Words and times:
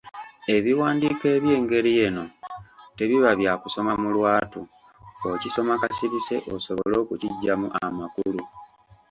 Ebiwandiiko 0.55 1.23
eby’engeri 1.35 1.91
eno 2.05 2.25
tebiba 2.97 3.31
bya 3.39 3.53
kusoma 3.61 3.93
mu 4.01 4.09
lwatu, 4.15 4.61
okisoma 5.31 5.73
kasirise 5.81 6.35
osobole 6.55 6.95
okuggyamu 7.01 7.67
amakulu. 7.85 8.41